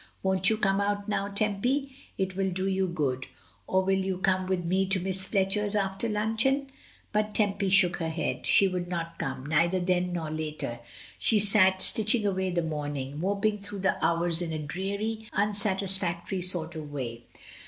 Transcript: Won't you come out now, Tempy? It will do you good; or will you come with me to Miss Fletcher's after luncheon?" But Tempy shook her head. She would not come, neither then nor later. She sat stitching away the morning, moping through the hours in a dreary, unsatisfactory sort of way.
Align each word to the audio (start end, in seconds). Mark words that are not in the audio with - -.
Won't 0.23 0.49
you 0.49 0.57
come 0.57 0.81
out 0.81 1.07
now, 1.07 1.27
Tempy? 1.27 1.93
It 2.17 2.35
will 2.35 2.49
do 2.49 2.65
you 2.65 2.87
good; 2.87 3.27
or 3.67 3.83
will 3.83 3.99
you 3.99 4.17
come 4.17 4.47
with 4.47 4.65
me 4.65 4.87
to 4.87 4.99
Miss 4.99 5.25
Fletcher's 5.27 5.75
after 5.75 6.09
luncheon?" 6.09 6.71
But 7.11 7.35
Tempy 7.35 7.69
shook 7.69 7.97
her 7.97 8.09
head. 8.09 8.47
She 8.47 8.67
would 8.67 8.87
not 8.87 9.19
come, 9.19 9.45
neither 9.45 9.79
then 9.79 10.11
nor 10.11 10.31
later. 10.31 10.79
She 11.19 11.37
sat 11.37 11.83
stitching 11.83 12.25
away 12.25 12.49
the 12.49 12.63
morning, 12.63 13.19
moping 13.19 13.59
through 13.59 13.81
the 13.81 14.03
hours 14.03 14.41
in 14.41 14.51
a 14.51 14.57
dreary, 14.57 15.29
unsatisfactory 15.33 16.41
sort 16.41 16.75
of 16.75 16.91
way. 16.91 17.25